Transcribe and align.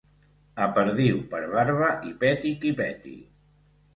A 0.67 0.67
perdiu 0.77 1.19
per 1.33 1.41
barba 1.51 1.91
i 2.11 2.15
peti 2.23 2.53
qui 2.63 2.75
peti. 2.83 3.15